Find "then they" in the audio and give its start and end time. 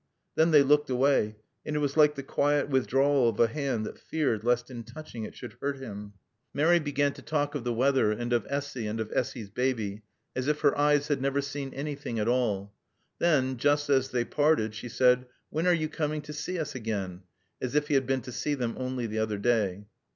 0.33-0.63